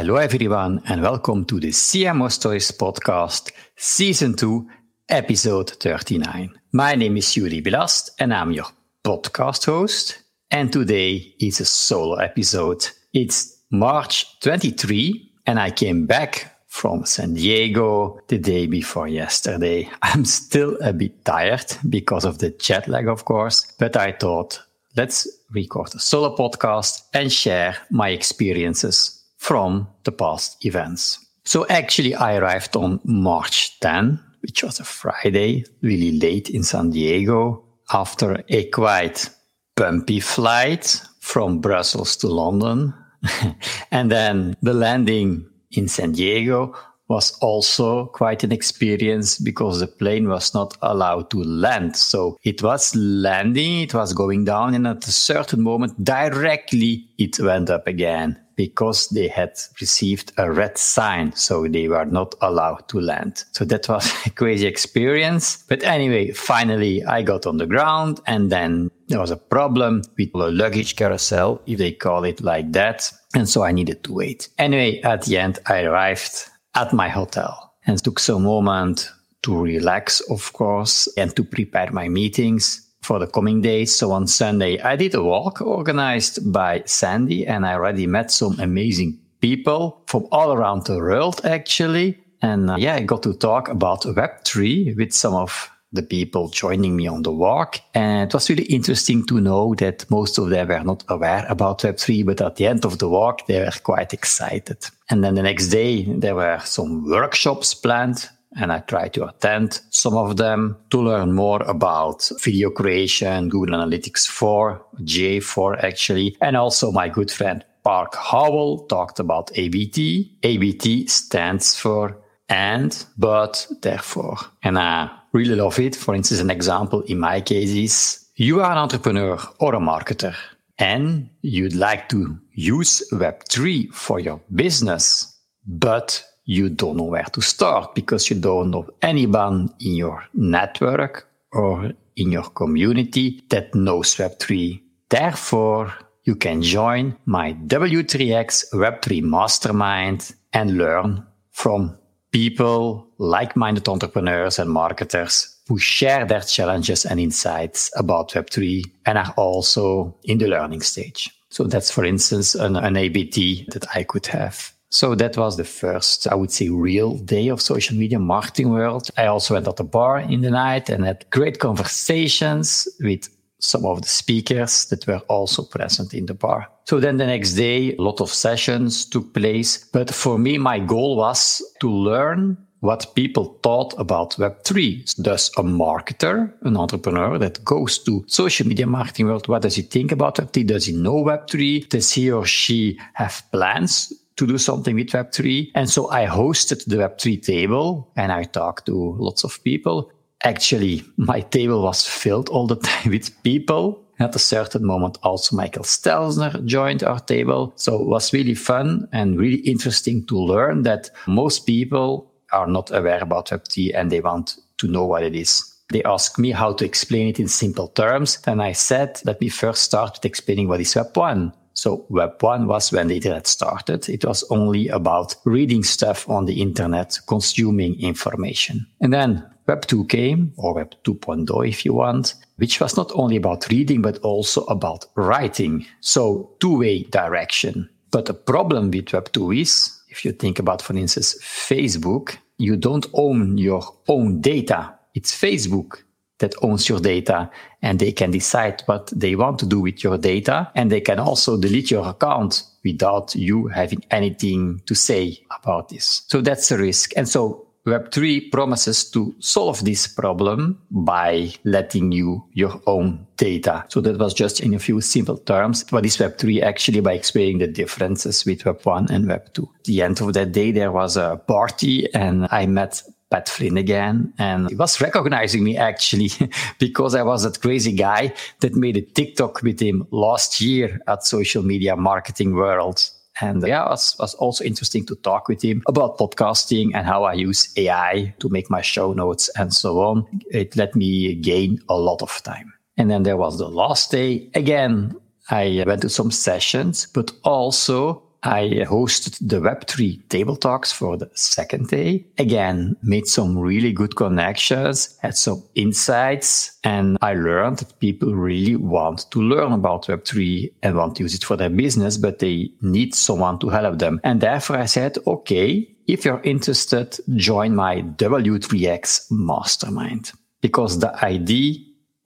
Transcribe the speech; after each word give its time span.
Hello, 0.00 0.16
everyone, 0.16 0.80
and 0.86 1.02
welcome 1.02 1.44
to 1.44 1.60
the 1.60 1.68
CMO 1.68 2.32
Stories 2.32 2.70
podcast, 2.72 3.52
season 3.76 4.34
2, 4.34 4.66
episode 5.10 5.72
39. 5.72 6.58
My 6.72 6.94
name 6.94 7.18
is 7.18 7.26
Joeri 7.26 7.62
Billast, 7.62 8.08
and 8.18 8.32
I'm 8.32 8.50
your 8.50 8.64
podcast 9.04 9.66
host. 9.66 10.22
And 10.50 10.72
today 10.72 11.34
is 11.38 11.60
a 11.60 11.66
solo 11.66 12.14
episode. 12.14 12.88
It's 13.12 13.58
March 13.70 14.40
23, 14.40 15.32
and 15.44 15.60
I 15.60 15.70
came 15.70 16.06
back 16.06 16.50
from 16.68 17.04
San 17.04 17.34
Diego 17.34 18.20
the 18.28 18.38
day 18.38 18.66
before 18.66 19.06
yesterday. 19.06 19.86
I'm 20.02 20.24
still 20.24 20.78
a 20.80 20.94
bit 20.94 21.26
tired 21.26 21.76
because 21.90 22.24
of 22.24 22.38
the 22.38 22.48
jet 22.52 22.88
lag, 22.88 23.06
of 23.06 23.26
course, 23.26 23.70
but 23.78 23.98
I 23.98 24.12
thought 24.12 24.62
let's 24.96 25.28
record 25.52 25.94
a 25.94 25.98
solo 25.98 26.34
podcast 26.34 27.02
and 27.12 27.30
share 27.30 27.76
my 27.90 28.08
experiences 28.08 29.19
from 29.40 29.88
the 30.04 30.12
past 30.12 30.64
events. 30.66 31.18
So 31.44 31.66
actually, 31.68 32.14
I 32.14 32.36
arrived 32.36 32.76
on 32.76 33.00
March 33.04 33.80
10, 33.80 34.20
which 34.42 34.62
was 34.62 34.78
a 34.78 34.84
Friday, 34.84 35.64
really 35.80 36.18
late 36.18 36.50
in 36.50 36.62
San 36.62 36.90
Diego, 36.90 37.64
after 37.90 38.44
a 38.50 38.64
quite 38.64 39.30
bumpy 39.76 40.20
flight 40.20 41.00
from 41.20 41.58
Brussels 41.58 42.16
to 42.18 42.28
London. 42.28 42.92
and 43.90 44.10
then 44.10 44.56
the 44.60 44.74
landing 44.74 45.46
in 45.70 45.88
San 45.88 46.12
Diego 46.12 46.76
was 47.10 47.36
also 47.40 48.06
quite 48.06 48.44
an 48.44 48.52
experience 48.52 49.36
because 49.36 49.80
the 49.80 49.86
plane 49.88 50.28
was 50.28 50.54
not 50.54 50.76
allowed 50.80 51.28
to 51.28 51.42
land. 51.42 51.96
So 51.96 52.38
it 52.44 52.62
was 52.62 52.94
landing, 52.94 53.80
it 53.80 53.92
was 53.92 54.12
going 54.12 54.44
down, 54.44 54.74
and 54.74 54.86
at 54.86 55.06
a 55.08 55.12
certain 55.12 55.60
moment, 55.60 56.02
directly 56.02 57.08
it 57.18 57.38
went 57.40 57.68
up 57.68 57.88
again 57.88 58.40
because 58.54 59.08
they 59.08 59.26
had 59.26 59.58
received 59.80 60.32
a 60.36 60.52
red 60.52 60.78
sign. 60.78 61.34
So 61.34 61.66
they 61.66 61.88
were 61.88 62.04
not 62.04 62.36
allowed 62.42 62.88
to 62.88 63.00
land. 63.00 63.44
So 63.52 63.64
that 63.64 63.88
was 63.88 64.12
a 64.26 64.30
crazy 64.30 64.66
experience. 64.66 65.64
But 65.68 65.82
anyway, 65.82 66.30
finally 66.30 67.02
I 67.04 67.22
got 67.22 67.44
on 67.44 67.56
the 67.56 67.66
ground 67.66 68.20
and 68.26 68.52
then 68.52 68.90
there 69.08 69.18
was 69.18 69.32
a 69.32 69.36
problem 69.36 70.02
with 70.16 70.32
the 70.32 70.52
luggage 70.52 70.94
carousel, 70.94 71.60
if 71.66 71.78
they 71.78 71.90
call 71.90 72.24
it 72.24 72.40
like 72.40 72.70
that. 72.72 73.10
And 73.34 73.48
so 73.48 73.64
I 73.64 73.72
needed 73.72 74.04
to 74.04 74.12
wait. 74.12 74.48
Anyway, 74.58 75.00
at 75.00 75.22
the 75.22 75.38
end, 75.38 75.58
I 75.66 75.82
arrived 75.82 76.50
at 76.74 76.92
my 76.92 77.08
hotel 77.08 77.74
and 77.86 78.02
took 78.02 78.18
some 78.18 78.44
moment 78.44 79.10
to 79.42 79.56
relax, 79.56 80.20
of 80.30 80.52
course, 80.52 81.08
and 81.16 81.34
to 81.36 81.42
prepare 81.42 81.90
my 81.92 82.08
meetings 82.08 82.86
for 83.02 83.18
the 83.18 83.26
coming 83.26 83.60
days. 83.62 83.94
So 83.94 84.12
on 84.12 84.26
Sunday, 84.26 84.80
I 84.80 84.96
did 84.96 85.14
a 85.14 85.22
walk 85.22 85.62
organized 85.62 86.52
by 86.52 86.82
Sandy 86.84 87.46
and 87.46 87.66
I 87.66 87.74
already 87.74 88.06
met 88.06 88.30
some 88.30 88.58
amazing 88.60 89.18
people 89.40 90.02
from 90.06 90.26
all 90.30 90.52
around 90.52 90.84
the 90.84 90.98
world, 90.98 91.40
actually. 91.44 92.18
And 92.42 92.70
uh, 92.70 92.76
yeah, 92.78 92.94
I 92.94 93.02
got 93.02 93.22
to 93.22 93.34
talk 93.34 93.68
about 93.68 94.02
Web3 94.02 94.96
with 94.96 95.12
some 95.12 95.34
of 95.34 95.70
the 95.92 96.02
people 96.02 96.48
joining 96.48 96.96
me 96.96 97.06
on 97.06 97.22
the 97.22 97.32
walk. 97.32 97.80
And 97.94 98.28
it 98.28 98.34
was 98.34 98.48
really 98.48 98.64
interesting 98.64 99.26
to 99.26 99.40
know 99.40 99.74
that 99.76 100.08
most 100.10 100.38
of 100.38 100.50
them 100.50 100.68
were 100.68 100.84
not 100.84 101.04
aware 101.08 101.44
about 101.48 101.80
Web3, 101.80 102.24
but 102.26 102.40
at 102.40 102.56
the 102.56 102.66
end 102.66 102.84
of 102.84 102.98
the 102.98 103.08
walk, 103.08 103.46
they 103.46 103.60
were 103.60 103.72
quite 103.82 104.12
excited. 104.12 104.86
And 105.08 105.24
then 105.24 105.34
the 105.34 105.42
next 105.42 105.68
day, 105.68 106.04
there 106.04 106.34
were 106.34 106.60
some 106.64 107.08
workshops 107.08 107.74
planned 107.74 108.28
and 108.56 108.72
I 108.72 108.80
tried 108.80 109.14
to 109.14 109.28
attend 109.28 109.80
some 109.90 110.16
of 110.16 110.36
them 110.36 110.76
to 110.90 111.00
learn 111.00 111.32
more 111.32 111.62
about 111.62 112.28
video 112.42 112.70
creation, 112.70 113.48
Google 113.48 113.76
Analytics 113.76 114.26
4, 114.26 114.84
GA4 115.02 115.84
actually, 115.84 116.36
and 116.40 116.56
also 116.56 116.90
my 116.90 117.08
good 117.08 117.30
friend 117.30 117.64
Park 117.82 118.14
Howell 118.14 118.86
talked 118.88 119.20
about 119.20 119.50
ABT. 119.56 120.36
ABT 120.42 121.08
stands 121.08 121.74
for 121.74 122.18
and, 122.50 123.06
but, 123.16 123.66
therefore. 123.80 124.36
And 124.62 124.78
I 124.78 125.10
really 125.32 125.54
love 125.54 125.78
it. 125.78 125.96
For 125.96 126.14
instance, 126.14 126.40
an 126.40 126.50
example 126.50 127.00
in 127.02 127.18
my 127.18 127.40
case 127.40 127.70
is 127.70 128.26
you 128.34 128.60
are 128.60 128.72
an 128.72 128.78
entrepreneur 128.78 129.38
or 129.60 129.74
a 129.74 129.80
marketer 129.80 130.34
and 130.78 131.30
you'd 131.42 131.74
like 131.74 132.08
to 132.08 132.38
use 132.52 133.08
Web3 133.12 133.94
for 133.94 134.18
your 134.18 134.40
business, 134.54 135.38
but 135.66 136.24
you 136.44 136.68
don't 136.68 136.96
know 136.96 137.04
where 137.04 137.30
to 137.32 137.40
start 137.40 137.94
because 137.94 138.28
you 138.28 138.36
don't 138.40 138.70
know 138.70 138.88
anyone 139.02 139.72
in 139.78 139.94
your 139.94 140.24
network 140.34 141.28
or 141.52 141.92
in 142.16 142.32
your 142.32 142.50
community 142.50 143.42
that 143.50 143.74
knows 143.74 144.16
Web3. 144.16 144.80
Therefore, 145.08 145.94
you 146.24 146.34
can 146.34 146.62
join 146.62 147.16
my 147.26 147.52
W3X 147.52 148.72
Web3 148.72 149.22
Mastermind 149.22 150.34
and 150.52 150.76
learn 150.76 151.26
from 151.50 151.96
people, 152.30 153.08
like-minded 153.18 153.88
entrepreneurs 153.88 154.58
and 154.58 154.70
marketers 154.70 155.56
who 155.68 155.78
share 155.78 156.24
their 156.24 156.40
challenges 156.40 157.04
and 157.06 157.20
insights 157.20 157.90
about 157.96 158.30
Web3 158.30 158.84
and 159.06 159.18
are 159.18 159.32
also 159.36 160.16
in 160.24 160.38
the 160.38 160.48
learning 160.48 160.82
stage. 160.82 161.30
So 161.50 161.64
that's, 161.64 161.90
for 161.90 162.04
instance, 162.04 162.54
an, 162.54 162.76
an 162.76 162.96
ABT 162.96 163.68
that 163.72 163.86
I 163.94 164.04
could 164.04 164.26
have. 164.26 164.72
So 164.90 165.14
that 165.14 165.36
was 165.36 165.56
the 165.56 165.64
first, 165.64 166.26
I 166.26 166.34
would 166.34 166.50
say, 166.50 166.68
real 166.68 167.16
day 167.18 167.48
of 167.48 167.60
social 167.60 167.96
media 167.96 168.18
marketing 168.18 168.70
world. 168.70 169.08
I 169.16 169.26
also 169.26 169.54
went 169.54 169.68
at 169.68 169.76
the 169.76 169.84
bar 169.84 170.18
in 170.18 170.40
the 170.40 170.50
night 170.50 170.90
and 170.90 171.04
had 171.04 171.24
great 171.30 171.60
conversations 171.60 172.88
with 173.00 173.28
some 173.60 173.86
of 173.86 174.02
the 174.02 174.08
speakers 174.08 174.86
that 174.86 175.06
were 175.06 175.20
also 175.28 175.62
present 175.62 176.14
in 176.14 176.26
the 176.26 176.34
bar. 176.34 176.68
So 176.84 176.98
then 176.98 177.18
the 177.18 177.26
next 177.26 177.54
day, 177.54 177.94
a 177.94 178.02
lot 178.02 178.20
of 178.20 178.30
sessions 178.30 179.04
took 179.04 179.32
place. 179.32 179.84
But 179.92 180.12
for 180.12 180.38
me, 180.38 180.58
my 180.58 180.78
goal 180.80 181.16
was 181.16 181.62
to 181.80 181.90
learn 181.90 182.56
what 182.80 183.14
people 183.14 183.58
thought 183.62 183.94
about 183.98 184.36
Web3. 184.36 185.22
Does 185.22 185.50
a 185.58 185.62
marketer, 185.62 186.52
an 186.62 186.76
entrepreneur 186.76 187.38
that 187.38 187.62
goes 187.64 187.98
to 188.00 188.24
social 188.26 188.66
media 188.66 188.86
marketing 188.86 189.26
world, 189.26 189.48
what 189.48 189.62
does 189.62 189.76
he 189.76 189.82
think 189.82 190.12
about 190.12 190.36
Web3? 190.36 190.66
Does 190.66 190.86
he 190.86 190.96
know 190.96 191.22
Web3? 191.22 191.88
Does 191.90 192.10
he 192.10 192.30
or 192.30 192.46
she 192.46 192.98
have 193.14 193.42
plans 193.52 194.12
to 194.40 194.46
do 194.46 194.56
something 194.56 194.96
with 194.96 195.08
Web3. 195.08 195.70
And 195.74 195.90
so 195.90 196.10
I 196.10 196.24
hosted 196.24 196.86
the 196.86 196.96
Web3 196.96 197.42
table 197.42 198.10
and 198.16 198.32
I 198.32 198.44
talked 198.44 198.86
to 198.86 199.14
lots 199.18 199.44
of 199.44 199.62
people. 199.62 200.10
Actually, 200.42 201.04
my 201.16 201.40
table 201.40 201.82
was 201.82 202.06
filled 202.06 202.48
all 202.48 202.66
the 202.66 202.76
time 202.90 203.10
with 203.10 203.42
people. 203.42 204.04
At 204.18 204.36
a 204.36 204.38
certain 204.38 204.84
moment, 204.84 205.18
also 205.22 205.56
Michael 205.56 205.84
Stelzner 205.84 206.62
joined 206.66 207.02
our 207.02 207.20
table. 207.20 207.72
So 207.76 208.02
it 208.02 208.06
was 208.06 208.34
really 208.34 208.54
fun 208.54 209.08
and 209.12 209.38
really 209.38 209.60
interesting 209.60 210.26
to 210.26 210.38
learn 210.38 210.82
that 210.82 211.10
most 211.26 211.60
people 211.60 212.30
are 212.52 212.66
not 212.66 212.94
aware 212.94 213.22
about 213.22 213.48
Web3 213.48 213.92
and 213.94 214.12
they 214.12 214.20
want 214.20 214.58
to 214.78 214.88
know 214.88 215.06
what 215.06 215.22
it 215.22 215.34
is. 215.34 215.74
They 215.90 216.02
asked 216.04 216.38
me 216.38 216.50
how 216.50 216.74
to 216.74 216.84
explain 216.84 217.28
it 217.28 217.40
in 217.40 217.48
simple 217.48 217.88
terms. 217.88 218.38
And 218.46 218.62
I 218.62 218.72
said, 218.72 219.20
let 219.24 219.40
me 219.40 219.48
first 219.48 219.82
start 219.82 220.14
with 220.14 220.26
explaining 220.26 220.68
what 220.68 220.80
is 220.80 220.94
Web1. 220.94 221.52
So 221.74 222.04
Web 222.10 222.42
1 222.42 222.66
was 222.66 222.92
when 222.92 223.08
the 223.08 223.16
internet 223.16 223.46
started. 223.46 224.08
It 224.08 224.24
was 224.24 224.44
only 224.50 224.88
about 224.88 225.34
reading 225.44 225.82
stuff 225.82 226.28
on 226.28 226.44
the 226.44 226.60
internet, 226.60 227.18
consuming 227.26 227.98
information. 228.00 228.86
And 229.00 229.12
then 229.12 229.46
Web 229.70 229.86
2 229.86 230.06
came, 230.06 230.52
or 230.56 230.74
Web 230.74 230.96
2.0 231.04 231.68
if 231.68 231.84
you 231.84 231.94
want, 231.94 232.34
which 232.56 232.80
was 232.80 232.96
not 232.96 233.12
only 233.14 233.36
about 233.36 233.68
reading, 233.70 234.02
but 234.02 234.18
also 234.18 234.64
about 234.64 235.06
writing. 235.14 235.86
So 236.00 236.50
two-way 236.58 237.04
direction. 237.04 237.88
But 238.10 238.26
the 238.26 238.34
problem 238.34 238.90
with 238.90 239.12
Web 239.12 239.30
2 239.32 239.52
is, 239.52 240.00
if 240.08 240.24
you 240.24 240.32
think 240.32 240.58
about, 240.58 240.82
for 240.82 240.96
instance, 240.96 241.38
Facebook, 241.40 242.36
you 242.58 242.74
don't 242.74 243.06
own 243.14 243.58
your 243.58 243.82
own 244.08 244.40
data. 244.40 244.92
It's 245.14 245.32
Facebook 245.32 246.02
that 246.40 246.54
owns 246.62 246.88
your 246.88 246.98
data 246.98 247.48
and 247.80 248.00
they 248.00 248.10
can 248.10 248.32
decide 248.32 248.82
what 248.86 249.12
they 249.14 249.36
want 249.36 249.60
to 249.60 249.66
do 249.66 249.78
with 249.78 250.02
your 250.02 250.18
data. 250.18 250.68
And 250.74 250.90
they 250.90 251.00
can 251.00 251.20
also 251.20 251.56
delete 251.56 251.92
your 251.92 252.08
account 252.08 252.64
without 252.82 253.36
you 253.36 253.68
having 253.68 254.04
anything 254.10 254.82
to 254.86 254.96
say 254.96 255.38
about 255.56 255.90
this. 255.90 256.22
So 256.26 256.40
that's 256.40 256.72
a 256.72 256.76
risk. 256.76 257.12
And 257.16 257.28
so 257.28 257.68
Web3 257.86 258.52
promises 258.52 259.10
to 259.10 259.34
solve 259.38 259.84
this 259.84 260.06
problem 260.06 260.80
by 260.90 261.50
letting 261.64 262.12
you 262.12 262.44
your 262.52 262.80
own 262.86 263.26
data. 263.36 263.84
So 263.88 264.00
that 264.02 264.18
was 264.18 264.34
just 264.34 264.60
in 264.60 264.74
a 264.74 264.78
few 264.78 265.00
simple 265.00 265.38
terms. 265.38 265.84
What 265.90 266.04
is 266.04 266.18
Web3 266.18 266.62
actually 266.62 267.00
by 267.00 267.14
explaining 267.14 267.58
the 267.58 267.66
differences 267.66 268.44
with 268.44 268.64
Web1 268.64 269.10
and 269.10 269.24
Web2. 269.24 269.62
At 269.62 269.84
the 269.84 270.02
end 270.02 270.20
of 270.20 270.32
that 270.34 270.52
day, 270.52 270.72
there 270.72 270.92
was 270.92 271.16
a 271.16 271.40
party 271.46 272.12
and 272.14 272.46
I 272.50 272.66
met 272.66 273.02
Pat 273.30 273.48
Flynn 273.48 273.78
again. 273.78 274.34
And 274.38 274.68
he 274.68 274.74
was 274.74 275.00
recognizing 275.00 275.64
me 275.64 275.76
actually 275.76 276.30
because 276.78 277.14
I 277.14 277.22
was 277.22 277.44
that 277.44 277.60
crazy 277.60 277.92
guy 277.92 278.34
that 278.60 278.74
made 278.74 278.96
a 278.96 279.02
TikTok 279.02 279.62
with 279.62 279.80
him 279.80 280.06
last 280.10 280.60
year 280.60 281.00
at 281.06 281.24
Social 281.24 281.62
Media 281.62 281.96
Marketing 281.96 282.54
World. 282.54 283.08
And 283.40 283.66
yeah, 283.66 283.84
it 283.84 283.90
was, 283.90 284.16
was 284.18 284.34
also 284.34 284.64
interesting 284.64 285.06
to 285.06 285.14
talk 285.16 285.48
with 285.48 285.62
him 285.62 285.82
about 285.86 286.18
podcasting 286.18 286.90
and 286.94 287.06
how 287.06 287.24
I 287.24 287.34
use 287.34 287.72
AI 287.76 288.34
to 288.38 288.48
make 288.48 288.70
my 288.70 288.82
show 288.82 289.12
notes 289.12 289.48
and 289.56 289.72
so 289.72 290.00
on. 290.00 290.26
It 290.50 290.76
let 290.76 290.94
me 290.94 291.34
gain 291.34 291.80
a 291.88 291.96
lot 291.96 292.22
of 292.22 292.42
time. 292.42 292.72
And 292.96 293.10
then 293.10 293.22
there 293.22 293.36
was 293.36 293.58
the 293.58 293.68
last 293.68 294.10
day. 294.10 294.50
Again, 294.54 295.16
I 295.50 295.82
went 295.86 296.02
to 296.02 296.08
some 296.08 296.30
sessions, 296.30 297.06
but 297.06 297.32
also 297.44 298.22
I 298.42 298.84
hosted 298.88 299.38
the 299.40 299.60
Web3 299.60 300.28
table 300.28 300.56
talks 300.56 300.92
for 300.92 301.16
the 301.16 301.30
second 301.34 301.88
day. 301.88 302.24
Again, 302.38 302.96
made 303.02 303.26
some 303.26 303.58
really 303.58 303.92
good 303.92 304.16
connections, 304.16 305.18
had 305.20 305.36
some 305.36 305.62
insights, 305.74 306.78
and 306.82 307.18
I 307.20 307.34
learned 307.34 307.78
that 307.78 307.98
people 308.00 308.34
really 308.34 308.76
want 308.76 309.30
to 309.32 309.40
learn 309.40 309.72
about 309.72 310.06
Web3 310.06 310.72
and 310.82 310.96
want 310.96 311.16
to 311.16 311.24
use 311.24 311.34
it 311.34 311.44
for 311.44 311.56
their 311.56 311.70
business, 311.70 312.16
but 312.16 312.38
they 312.38 312.70
need 312.80 313.14
someone 313.14 313.58
to 313.58 313.68
help 313.68 313.98
them. 313.98 314.20
And 314.24 314.40
therefore 314.40 314.78
I 314.78 314.86
said, 314.86 315.18
okay, 315.26 315.86
if 316.06 316.24
you're 316.24 316.42
interested, 316.42 317.18
join 317.36 317.76
my 317.76 318.02
W3X 318.02 319.30
mastermind 319.30 320.32
because 320.60 320.98
the 320.98 321.12
idea 321.24 321.76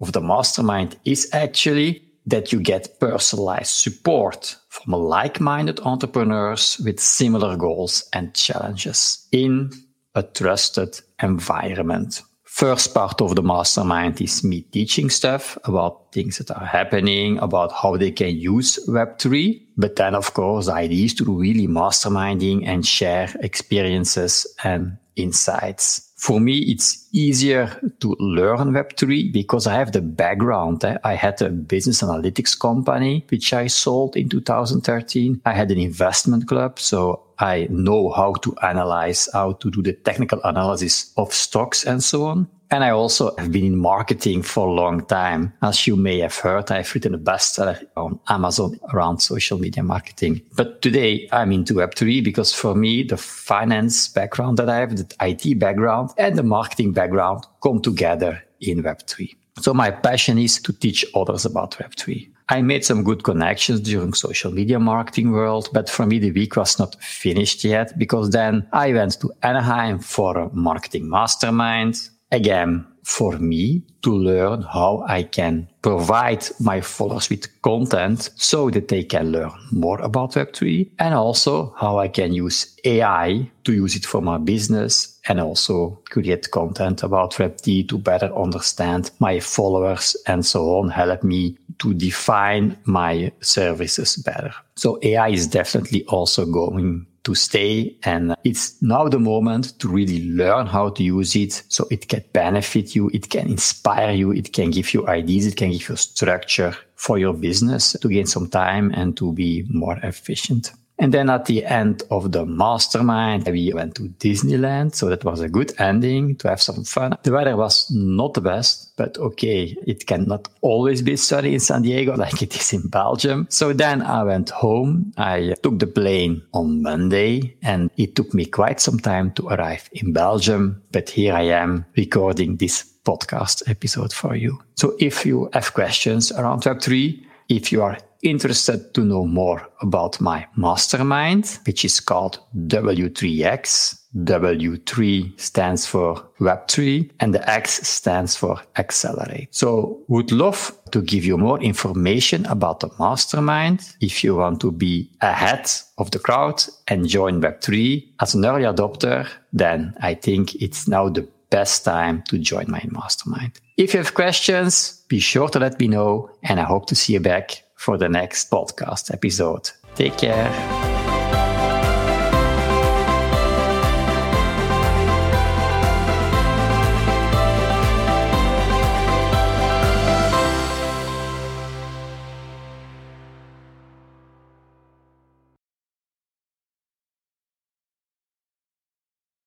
of 0.00 0.12
the 0.12 0.20
mastermind 0.20 0.96
is 1.04 1.28
actually 1.32 2.03
that 2.26 2.52
you 2.52 2.60
get 2.60 2.98
personalized 3.00 3.70
support 3.70 4.56
from 4.68 4.92
like-minded 4.92 5.80
entrepreneurs 5.80 6.78
with 6.84 6.98
similar 7.00 7.56
goals 7.56 8.08
and 8.12 8.34
challenges 8.34 9.26
in 9.30 9.70
a 10.14 10.22
trusted 10.22 11.00
environment. 11.22 12.22
First 12.44 12.94
part 12.94 13.20
of 13.20 13.34
the 13.34 13.42
mastermind 13.42 14.20
is 14.22 14.44
me 14.44 14.62
teaching 14.62 15.10
stuff 15.10 15.58
about 15.64 16.12
things 16.12 16.38
that 16.38 16.52
are 16.52 16.64
happening, 16.64 17.36
about 17.38 17.72
how 17.72 17.96
they 17.96 18.12
can 18.12 18.36
use 18.36 18.78
Web3. 18.86 19.60
But 19.76 19.96
then, 19.96 20.14
of 20.14 20.34
course, 20.34 20.66
the 20.66 20.74
idea 20.74 21.06
is 21.06 21.14
to 21.14 21.24
really 21.24 21.66
masterminding 21.66 22.64
and 22.64 22.86
share 22.86 23.28
experiences 23.40 24.46
and 24.62 24.98
insights 25.16 26.12
for 26.24 26.40
me, 26.40 26.60
it's 26.60 27.06
easier 27.12 27.66
to 28.00 28.16
learn 28.18 28.72
Web3 28.72 29.30
because 29.30 29.66
I 29.66 29.74
have 29.74 29.92
the 29.92 30.00
background. 30.00 30.82
Eh? 30.82 30.96
I 31.04 31.16
had 31.16 31.42
a 31.42 31.50
business 31.50 32.00
analytics 32.00 32.58
company, 32.58 33.26
which 33.28 33.52
I 33.52 33.66
sold 33.66 34.16
in 34.16 34.30
2013. 34.30 35.42
I 35.44 35.52
had 35.52 35.70
an 35.70 35.76
investment 35.76 36.48
club. 36.48 36.78
So 36.78 37.20
I 37.38 37.66
know 37.68 38.08
how 38.08 38.32
to 38.40 38.56
analyze, 38.62 39.28
how 39.34 39.52
to 39.52 39.70
do 39.70 39.82
the 39.82 39.92
technical 39.92 40.40
analysis 40.44 41.12
of 41.18 41.30
stocks 41.34 41.84
and 41.84 42.02
so 42.02 42.24
on. 42.24 42.48
And 42.74 42.82
I 42.82 42.90
also 42.90 43.32
have 43.36 43.52
been 43.52 43.64
in 43.66 43.76
marketing 43.76 44.42
for 44.42 44.66
a 44.66 44.72
long 44.72 45.06
time. 45.06 45.52
As 45.62 45.86
you 45.86 45.94
may 45.94 46.18
have 46.18 46.36
heard, 46.36 46.72
I've 46.72 46.92
written 46.92 47.14
a 47.14 47.18
bestseller 47.18 47.80
on 47.96 48.18
Amazon 48.28 48.80
around 48.92 49.20
social 49.20 49.60
media 49.60 49.84
marketing. 49.84 50.42
But 50.56 50.82
today 50.82 51.28
I'm 51.30 51.52
into 51.52 51.74
Web3 51.74 52.24
because 52.24 52.52
for 52.52 52.74
me, 52.74 53.04
the 53.04 53.16
finance 53.16 54.08
background 54.08 54.56
that 54.56 54.68
I 54.68 54.78
have, 54.78 54.96
the 54.96 55.06
IT 55.20 55.60
background 55.60 56.10
and 56.18 56.36
the 56.36 56.42
marketing 56.42 56.92
background 56.92 57.44
come 57.62 57.80
together 57.80 58.42
in 58.60 58.82
Web3. 58.82 59.36
So 59.60 59.72
my 59.72 59.92
passion 59.92 60.38
is 60.38 60.60
to 60.62 60.72
teach 60.72 61.06
others 61.14 61.44
about 61.44 61.76
Web3. 61.78 62.28
I 62.48 62.60
made 62.60 62.84
some 62.84 63.04
good 63.04 63.22
connections 63.22 63.82
during 63.82 64.14
social 64.14 64.52
media 64.52 64.80
marketing 64.80 65.30
world, 65.30 65.68
but 65.72 65.88
for 65.88 66.06
me, 66.06 66.18
the 66.18 66.32
week 66.32 66.56
was 66.56 66.80
not 66.80 67.00
finished 67.00 67.62
yet 67.62 67.96
because 67.96 68.30
then 68.30 68.66
I 68.72 68.92
went 68.92 69.20
to 69.20 69.30
Anaheim 69.44 70.00
for 70.00 70.36
a 70.36 70.52
marketing 70.52 71.08
mastermind 71.08 72.10
again, 72.34 72.86
for 73.04 73.38
me 73.38 73.82
to 74.02 74.12
learn 74.16 74.62
how 74.62 75.04
I 75.06 75.22
can 75.24 75.68
provide 75.82 76.44
my 76.58 76.80
followers 76.80 77.28
with 77.28 77.62
content 77.62 78.30
so 78.36 78.70
that 78.70 78.88
they 78.88 79.04
can 79.04 79.30
learn 79.30 79.52
more 79.70 80.00
about 80.00 80.32
Web3 80.32 80.90
and 80.98 81.14
also 81.14 81.74
how 81.78 81.98
I 81.98 82.08
can 82.08 82.32
use 82.32 82.74
AI 82.84 83.50
to 83.64 83.72
use 83.72 83.94
it 83.94 84.06
for 84.06 84.22
my 84.22 84.38
business 84.38 85.20
and 85.28 85.40
also 85.40 86.02
create 86.10 86.50
content 86.50 87.02
about 87.02 87.34
Web3 87.34 87.88
to 87.88 87.98
better 87.98 88.34
understand 88.34 89.10
my 89.18 89.38
followers 89.38 90.16
and 90.26 90.44
so 90.44 90.78
on, 90.78 90.88
help 90.88 91.22
me 91.22 91.58
to 91.78 91.92
define 91.94 92.76
my 92.84 93.32
services 93.40 94.16
better. 94.16 94.54
So 94.76 94.98
AI 95.02 95.28
is 95.28 95.46
definitely 95.46 96.04
also 96.06 96.46
going 96.46 97.06
to 97.24 97.34
stay. 97.34 97.96
And 98.04 98.36
it's 98.44 98.80
now 98.82 99.08
the 99.08 99.18
moment 99.18 99.78
to 99.80 99.88
really 99.88 100.30
learn 100.30 100.66
how 100.66 100.90
to 100.90 101.02
use 101.02 101.34
it 101.34 101.62
so 101.68 101.86
it 101.90 102.08
can 102.08 102.22
benefit 102.32 102.94
you, 102.94 103.10
it 103.12 103.28
can 103.30 103.48
inspire 103.48 104.12
you, 104.12 104.32
it 104.32 104.52
can 104.52 104.70
give 104.70 104.94
you 104.94 105.06
ideas, 105.08 105.46
it 105.46 105.56
can 105.56 105.70
give 105.70 105.88
you 105.88 105.96
structure 105.96 106.76
for 106.96 107.18
your 107.18 107.34
business 107.34 107.96
to 108.00 108.08
gain 108.08 108.26
some 108.26 108.48
time 108.48 108.92
and 108.94 109.16
to 109.16 109.32
be 109.32 109.64
more 109.68 109.98
efficient. 110.02 110.72
And 110.98 111.12
then 111.12 111.28
at 111.28 111.46
the 111.46 111.64
end 111.64 112.02
of 112.10 112.32
the 112.32 112.46
mastermind, 112.46 113.46
we 113.48 113.72
went 113.72 113.96
to 113.96 114.02
Disneyland. 114.02 114.94
So 114.94 115.08
that 115.08 115.24
was 115.24 115.40
a 115.40 115.48
good 115.48 115.72
ending 115.78 116.36
to 116.36 116.48
have 116.48 116.62
some 116.62 116.84
fun. 116.84 117.16
The 117.22 117.32
weather 117.32 117.56
was 117.56 117.90
not 117.90 118.34
the 118.34 118.40
best, 118.40 118.96
but 118.96 119.18
okay, 119.18 119.76
it 119.86 120.06
cannot 120.06 120.48
always 120.60 121.02
be 121.02 121.16
sunny 121.16 121.54
in 121.54 121.60
San 121.60 121.82
Diego 121.82 122.16
like 122.16 122.40
it 122.42 122.54
is 122.56 122.72
in 122.72 122.88
Belgium. 122.88 123.46
So 123.50 123.72
then 123.72 124.02
I 124.02 124.22
went 124.22 124.50
home. 124.50 125.12
I 125.16 125.54
took 125.62 125.78
the 125.80 125.86
plane 125.86 126.42
on 126.52 126.82
Monday 126.82 127.56
and 127.62 127.90
it 127.96 128.14
took 128.14 128.32
me 128.32 128.46
quite 128.46 128.80
some 128.80 128.98
time 128.98 129.32
to 129.32 129.48
arrive 129.48 129.88
in 129.92 130.12
Belgium. 130.12 130.82
But 130.92 131.10
here 131.10 131.34
I 131.34 131.42
am 131.42 131.84
recording 131.96 132.56
this 132.56 132.84
podcast 133.04 133.68
episode 133.68 134.12
for 134.12 134.34
you. 134.36 134.58
So 134.76 134.96
if 134.98 135.26
you 135.26 135.50
have 135.52 135.74
questions 135.74 136.32
around 136.32 136.62
Web3, 136.62 137.24
if 137.48 137.70
you 137.72 137.82
are 137.82 137.98
interested 138.24 138.94
to 138.94 139.02
know 139.02 139.26
more 139.26 139.66
about 139.80 140.20
my 140.20 140.46
mastermind, 140.56 141.58
which 141.66 141.84
is 141.84 142.00
called 142.00 142.40
W3X, 142.56 144.00
W3 144.16 145.40
stands 145.40 145.86
for 145.86 146.24
Web3 146.38 147.10
and 147.20 147.34
the 147.34 147.50
X 147.50 147.86
stands 147.86 148.36
for 148.36 148.60
Accelerate. 148.76 149.48
So 149.50 150.00
would 150.08 150.30
love 150.30 150.72
to 150.92 151.02
give 151.02 151.24
you 151.24 151.36
more 151.36 151.60
information 151.60 152.46
about 152.46 152.80
the 152.80 152.90
mastermind. 152.98 153.94
If 154.00 154.22
you 154.22 154.36
want 154.36 154.60
to 154.60 154.70
be 154.70 155.10
ahead 155.20 155.68
of 155.98 156.12
the 156.12 156.20
crowd 156.20 156.64
and 156.86 157.08
join 157.08 157.40
Web3 157.40 158.08
as 158.20 158.34
an 158.34 158.44
early 158.44 158.62
adopter, 158.62 159.28
then 159.52 159.96
I 160.00 160.14
think 160.14 160.54
it's 160.56 160.86
now 160.86 161.08
the 161.08 161.28
best 161.50 161.84
time 161.84 162.22
to 162.28 162.38
join 162.38 162.66
my 162.68 162.82
mastermind. 162.90 163.60
If 163.76 163.94
you 163.94 163.98
have 163.98 164.14
questions, 164.14 165.02
be 165.08 165.18
sure 165.18 165.48
to 165.48 165.58
let 165.58 165.80
me 165.80 165.88
know 165.88 166.30
and 166.44 166.60
I 166.60 166.64
hope 166.64 166.86
to 166.86 166.94
see 166.94 167.14
you 167.14 167.20
back 167.20 167.63
for 167.74 167.96
the 167.96 168.08
next 168.08 168.50
podcast 168.50 169.12
episode. 169.12 169.70
Take 169.94 170.16
care. 170.16 170.93